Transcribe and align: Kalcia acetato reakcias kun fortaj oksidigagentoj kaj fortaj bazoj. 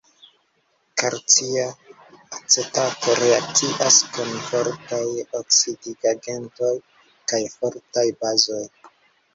Kalcia 1.01 1.67
acetato 2.37 3.09
reakcias 3.23 4.01
kun 4.15 4.33
fortaj 4.49 5.05
oksidigagentoj 5.43 6.75
kaj 7.33 7.45
fortaj 7.59 8.09
bazoj. 8.25 8.67